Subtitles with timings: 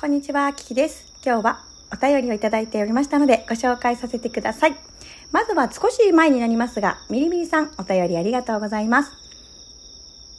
[0.00, 1.12] こんにちは、キキです。
[1.22, 4.76] 今日はお便りをいただいておりましたので、ご紹介させてください。
[5.30, 9.12] まずは少し前になりますが、ミリミリさん、お便りありがとうございます。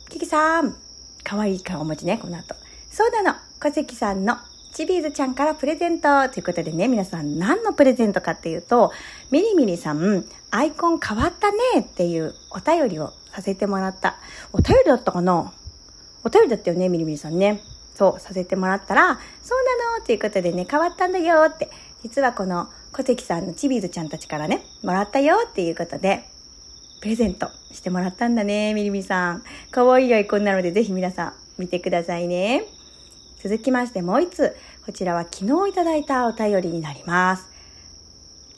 [0.09, 0.75] キキさん、
[1.23, 2.55] かわいい顔持ちね、この後。
[2.89, 4.37] そうなの、小関さんの
[4.74, 8.91] チビーズちゃんからプレゼントということでね、皆さん何のプレゼントかっていうと、
[9.29, 14.15] ミリミリさん、アイコン変わったねっていうお便りをさせてもらった。
[14.53, 15.53] お便りだったかな？
[16.23, 17.62] お便りだったよね、ミリミリさんね。
[18.02, 21.70] そう、させてもらったら、そうなのということでね、変わったんだよって。
[22.02, 26.23] 実はこの小関さんのチビーズちゃんたちからね、もらったよっていうことで、
[27.00, 29.44] プレゼントしてもらったんだね、ミリミさん。
[29.70, 32.64] かわいいアイコンなので、ぜひ皆さん見てくださいね。
[33.44, 37.48] 続きましてもう一つ、こちらは昨日いただいたお便りになります。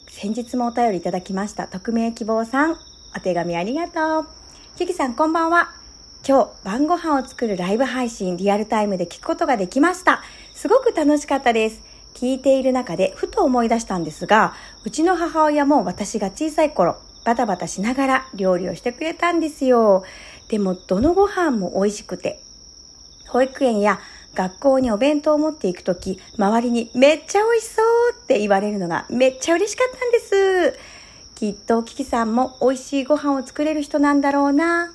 [0.08, 1.68] 先日もお便りいただきました。
[1.68, 2.78] 匿名希望さん、
[3.14, 4.26] お手紙ありがとう。
[4.78, 5.83] キキさんこんばんは。
[6.26, 10.22] 今日晩ご飯を作るライブ配信リアルタイムで聞くことができました。
[10.54, 11.82] すごく楽しかったです。
[12.14, 14.54] 聞いている中でふと思い出したんですが、
[14.86, 20.02] うちの母親も私が小さい頃、バタバタしながら料理をしてくれたんですよ。
[20.48, 22.40] でもどのご飯も美味しくて、
[23.28, 24.00] 保育園や
[24.32, 30.78] 学校にお弁当を持っていくとき、周りにめっちゃ美味しそうって言われるのがめっちゃ嬉しかったんです。
[31.34, 34.93] きっとキキさんも美味しいご飯を作れる人なんだろうな。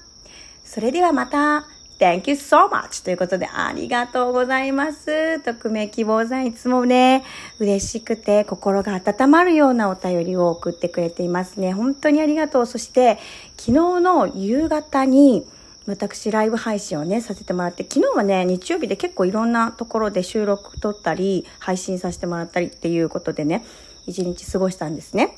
[0.70, 1.66] それではまた。
[1.98, 3.04] Thank you so much!
[3.04, 5.40] ということで、ありがとうございます。
[5.40, 7.24] 匿名希望さん、いつもね、
[7.58, 11.74] 嬉しくて心が温まるようなお便りを送ってくれていますね。
[11.74, 12.66] 本当にありがとう。
[12.68, 13.18] そして、
[13.58, 15.44] 昨日の夕方に、
[15.88, 23.66] 私ライブ配信をね、させてもらって、昨日はね、日曜日で結構いろんなところで収録撮ったり、配信させてもらったりっていうことでね、
[24.06, 25.36] 一日過ごしたんですね。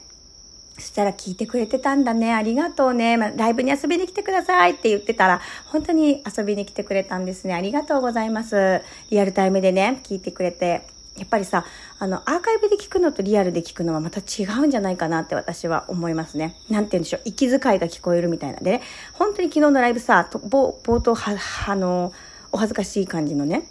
[0.76, 2.34] そしたら聞いてくれてたんだね。
[2.34, 3.18] ありがとうね。
[3.18, 7.54] まあ、ライブに遊びに来てくださいって言ってたら、本当に遊びに来てくれたんですね。
[7.54, 8.82] ありがとうございます。
[9.10, 10.82] リアルタイムでね、聞いてくれて。
[11.18, 11.66] やっぱりさ、
[12.00, 16.56] あの、アーカイブで聞くのとリアルで聞くのはまた違うんじゃないかなって私は思いますね。
[16.70, 17.22] なんて言うんでしょう。
[17.26, 18.82] 息遣いが聞こえるみたいなでね。
[19.14, 21.38] 本当に昨日のライブさ、冒頭は、
[21.68, 22.14] あの、
[22.52, 23.68] お恥ずかしい感じのね、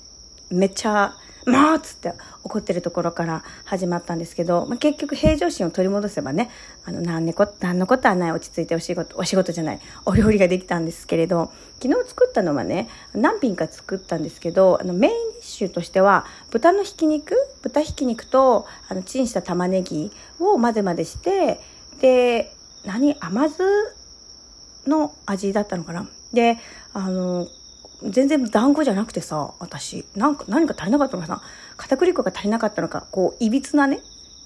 [0.50, 2.12] めっちゃ、もうつって
[2.44, 6.50] 怒ってるところから始まったんですけど、まあ、結局平常心を取り戻せばね、
[6.84, 11.50] あの、何こ、何のことはない落ち着いてお仕事、お仕事じゃない、お料理ができたんですけれど、
[11.82, 21.60] 昨日作ったのはね、何品か作ったんですけど、あの、メインディッシュとしては、豚のひき肉豚ひき肉と、あの、チンした玉ねぎを混ぜ混ぜして、
[22.00, 22.52] で、
[22.84, 23.62] 何甘酢
[24.86, 26.08] の味だったのかな。
[26.32, 26.58] で、
[26.92, 27.48] あの、
[28.08, 31.42] 全然団子じゃなくてさ、私、なんか、何か足りなかったのかな。
[31.76, 34.00] 片栗粉が足りなかったのか、こう、いびつなね、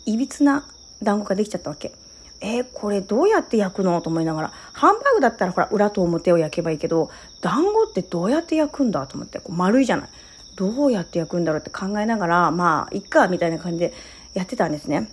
[0.07, 0.67] いびつな
[1.03, 1.93] 団子ができちゃったわけ。
[2.41, 4.01] えー、これどうやって焼くの？
[4.03, 7.11] と思いながら、ハンバーグだったらほら、裏と表を焼けばいいけど、
[7.41, 9.07] 団子ってどうやって焼くんだ？
[9.07, 10.09] と思って、こう丸いじゃない。
[10.57, 13.95] どうやって焼くんだろうって考えながら、まあ、いっか、みたいな感じで
[14.35, 15.11] やってたんですね。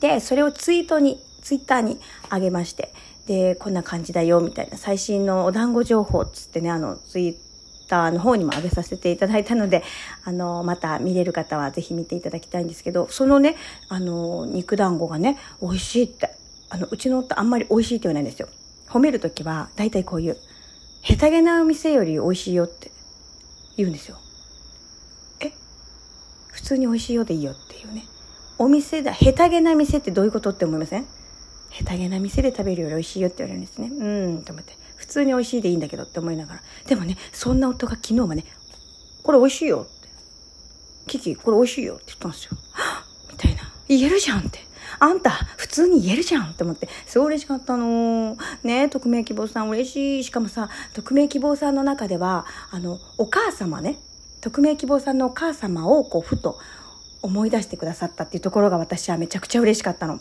[0.00, 2.00] で、それをツイートに、ツイッターに
[2.32, 2.92] 上げまして、
[3.26, 7.36] で、こんな感じだよ、みたいな最新のお団子情報つってね、あの、ツイッ
[7.88, 9.84] ターの方にも上げさせていただいたので、
[10.24, 13.56] あの、また見れる方はぜひ見ていただきたいんですけど、そのね、
[13.88, 16.30] あの、肉団子がね、美味しいって、
[16.70, 18.48] あの、うちの夫あんまり美味しいって言わないんですよ。
[18.88, 20.36] 褒めるときは、大体こういう、
[21.02, 22.90] 下手げなお店より美味しいよって
[23.76, 24.16] 言うんですよ。
[25.40, 25.52] え
[26.48, 28.04] 普通に美味しいよでいいよっていうね。
[28.58, 31.06] お店だ、下手げな店ってどういうことって思いません？
[31.70, 33.88] 下手げな店で食べるより美味しいよって言われるんですね。
[33.88, 34.74] うん、と思って。
[34.96, 36.62] 普通に美味しいでいいんだけどって思いながら。
[36.86, 38.44] でもね、そんな夫が昨日はね、
[39.22, 40.08] これ美味しいよって。
[41.06, 42.52] キキ、これ美味しいよって言ったんですよ。
[43.32, 43.62] みたいな。
[43.88, 44.70] 言えるじゃんって。
[44.98, 48.36] あんた、普通に言えるじゃんって思って、すごい嬉しかったの。
[48.62, 50.24] ね匿名希望さん嬉しい。
[50.24, 53.98] しかもさ、匿名希望さんの中では、あの、お母様ね、
[54.40, 56.58] 匿名希望さんのお母様をこう、ふと
[57.22, 60.20] 思い出してくださったっていうところが私はめちゃくちゃ嬉しかったの。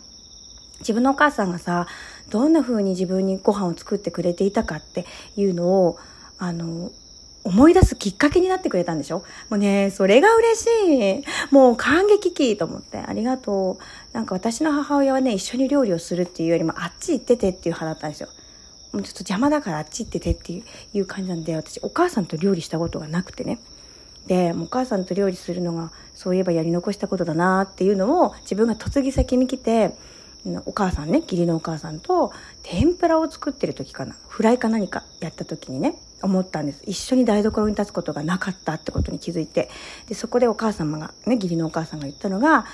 [0.79, 1.87] 自分のお母さんがさ、
[2.29, 5.97] どんな風に自分にご飯を作ってくれていたかっていうのを、
[6.37, 6.91] あの、
[7.43, 9.23] 思い出すきっかけになってくれたんでしょ？
[9.49, 10.67] もうね、それが嬉し
[11.21, 11.23] い。
[11.51, 12.97] もう感激きと思って。
[12.97, 14.13] ありがとう。
[14.13, 18.29] なんか私の母親はね、一緒に料理をするっていうよりも、あっち行っててっていう派だったんですよ。
[18.91, 23.59] もうちょっと邪魔だからあっち行っててっていう感じなんで、私お母さんと料理したことがなくてね。
[24.27, 29.95] で、お母さんと料理するのが、そういえばやり残したことだなっていうのを自分が嫁ぎ先に来て、
[30.65, 32.31] お母さんね義理のお母さんと
[32.63, 36.83] 天ぷらを作ってる時かなフライか何かやった時にね思ったんです。
[36.85, 39.69] 一緒に台所に立つことがなかったってことに気づいて
[40.07, 42.65] でそこでお母様がね義理のお母さんが言ったのが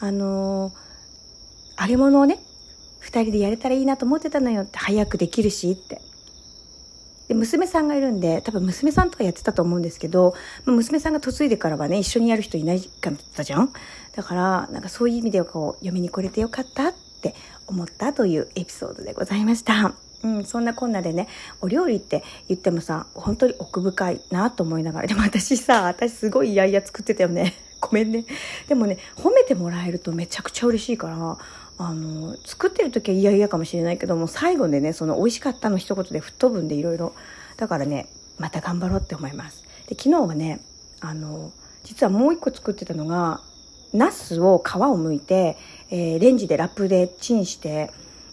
[0.00, 2.38] あのー、揚げ物をね
[3.02, 6.00] 2人でやれたらいいなと思ってたのよって早くできるしって。
[7.28, 10.34] で、娘さんがいるんで、多分娘さんとかやってたと思うんですけど、
[10.66, 13.72] 娘さんが嫁いでからはね、一緒にやる人いないかったじゃん。
[14.14, 17.36] だから、なんかそういう意味ではこう、読みに来れてよかったってって
[17.68, 19.94] 思ったというエピソードでございました。
[20.24, 21.28] うん、そんなこんなでね、
[21.60, 27.54] お料理って言ってもさ、本当に奥深いなと思いながら、でも私さ、私すごい嫌々作ってたよね。
[27.80, 28.24] ごめんね。
[28.68, 31.38] でもね、褒めてもらえるとめちゃくちゃ嬉しいから、
[31.78, 37.12] あの、作ってる時は嫌々かもしれないけども、最後でね、その美味しかったの一言で吹っ飛ぶんでいろいろ。
[37.56, 38.08] だからね、
[38.38, 39.64] また頑張ろうって思います。
[39.88, 40.60] で、昨日はね、
[41.00, 41.50] あの、
[41.82, 43.40] 実はもう一個作ってたのが、
[43.92, 45.56] ナスを皮を剥いて、
[45.90, 47.90] えー、レンジでラップでチンして、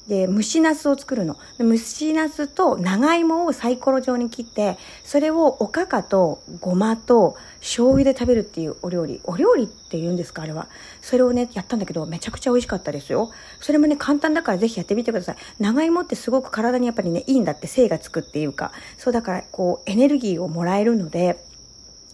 [0.09, 1.37] で蒸しナスを作るの。
[1.59, 9.21] 蒸しナスと長芋をサイコロ状に切ってそれをおかかとごまと醤油で食べるっていうお料理。
[9.23, 10.67] お料理って言うんですかあれは。
[11.01, 13.29] それをねやったんだけどめちゃくちゃ美味しかったですよ。
[13.61, 15.35] それもね簡単だからぜひやってみてください。
[15.59, 18.71] 長芋ってすごく体にやっぱりねいいんだって精がつくっていうか。
[18.97, 21.37] そうだからこうエネルギーをもらえるので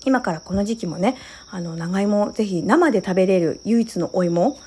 [0.06, 1.18] 今からこの時期もね
[1.52, 4.58] あの長芋ぜひ生で食べれる唯一のお芋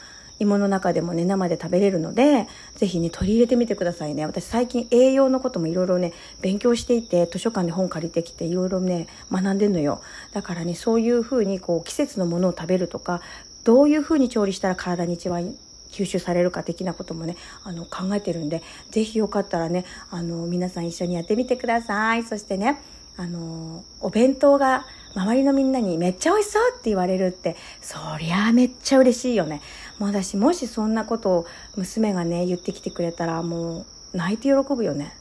[0.40, 2.46] 芋の中でもね、生で食べれるので、
[2.76, 4.24] ぜひね、取り入れてみてくださいね。
[4.24, 10.00] 私最近栄養のこともいろいろね、勉強していて、図書館で本借りてきていろいろね、学んでんのよ。
[10.32, 13.20] だからね、そういう風にこう、季節のものを食べるとか、
[13.64, 15.54] どういう風に調理したら体に一番
[15.90, 22.22] 吸収されるか的なこともね、あの、考えてるんで、ぜひよかったらね、あの、皆さん一緒にやってみてください。
[22.22, 22.80] そしてね、
[23.16, 29.60] あの、お弁当が周りのみんなにめっちゃ美味しそうって言われるって、そりゃめっちゃ嬉しいよね。
[29.98, 31.46] もう私、もしそんなことを
[31.76, 35.14] 娘がね、言ってきてくれたら、もう泣いて喜ぶよね。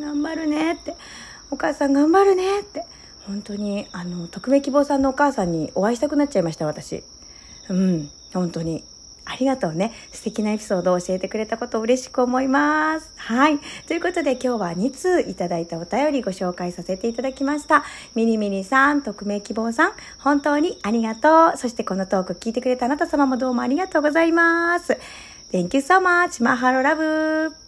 [0.00, 0.94] 頑張るねって。
[1.50, 2.84] お母さん頑張るねって。
[3.26, 7.02] 本当に、あの、匿名希望さんのお母さんにお会いしたくなっちゃいました、私。
[7.68, 8.84] うん、本当に。
[9.26, 9.92] ありがとうね。
[10.12, 13.10] 素敵なエピソードを教えてくれたことを嬉しく思います。
[13.16, 13.58] はい。
[13.86, 17.84] ということで今日は2通いただいたお便りご紹介させていただきました。
[18.14, 21.56] ミニミニさん、匿名希望さん、本当にありがとう。
[21.56, 24.96] そしてこのトーク聞いてくれたあなた様もどうもありがとうございます。
[25.52, 26.42] Thank you so much.
[26.42, 27.65] マハロラブ。